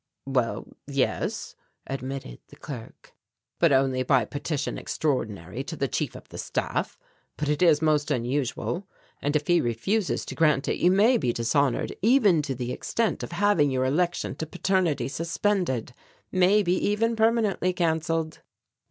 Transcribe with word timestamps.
"Well, 0.25 0.65
yes," 0.87 1.53
admitted 1.85 2.39
the 2.47 2.55
clerk, 2.55 3.13
"but 3.59 3.71
only 3.71 4.01
by 4.01 4.25
Petition 4.25 4.79
Extraordinary 4.79 5.63
to 5.65 5.75
the 5.75 5.87
Chief 5.87 6.15
of 6.15 6.27
the 6.29 6.39
Staff. 6.39 6.97
But 7.37 7.49
it 7.49 7.61
is 7.61 7.83
most 7.83 8.09
unusual, 8.09 8.87
and 9.21 9.35
if 9.35 9.45
he 9.45 9.61
refuses 9.61 10.25
to 10.25 10.33
grant 10.33 10.67
it 10.67 10.77
you 10.79 10.89
may 10.89 11.17
be 11.19 11.31
dishonoured 11.31 11.95
even 12.01 12.41
to 12.41 12.55
the 12.55 12.71
extent 12.71 13.21
of 13.21 13.33
having 13.33 13.69
your 13.69 13.85
election 13.85 14.33
to 14.37 14.47
paternity 14.47 15.07
suspended, 15.07 15.93
may 16.31 16.63
be 16.63 16.73
even 16.77 17.15
permanently 17.15 17.71
cancelled." 17.71 18.41